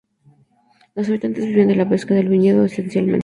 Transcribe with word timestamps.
Los 0.95 1.07
habitantes 1.09 1.45
vivían 1.45 1.67
de 1.67 1.75
la 1.75 1.87
pesca 1.87 2.15
y 2.15 2.17
del 2.17 2.29
viñedo 2.29 2.65
esencialmente. 2.65 3.19